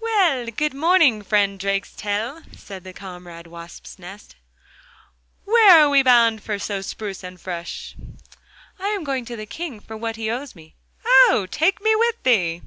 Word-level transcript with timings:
'Well, 0.00 0.46
good 0.46 0.72
morning, 0.72 1.20
friend 1.20 1.60
Drakestail,' 1.60 2.42
said 2.56 2.90
comrade 2.96 3.46
Wasp's 3.48 3.98
nest, 3.98 4.34
'where 5.44 5.82
are 5.84 5.90
we 5.90 6.02
bound 6.02 6.42
for 6.42 6.58
so 6.58 6.80
spruce 6.80 7.22
and 7.22 7.38
fresh?' 7.38 7.94
'I 8.78 8.86
am 8.88 9.04
going 9.04 9.26
to 9.26 9.36
the 9.36 9.44
King 9.44 9.78
for 9.80 9.94
what 9.94 10.16
he 10.16 10.30
owes 10.30 10.54
me.' 10.56 10.74
'Oh! 11.04 11.46
take 11.50 11.82
me 11.82 11.94
with 11.94 12.22
thee! 12.22 12.62